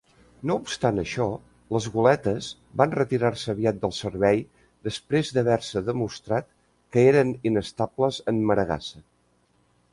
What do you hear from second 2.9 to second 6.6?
retirar-se aviat del servei després d'haver-se demostrat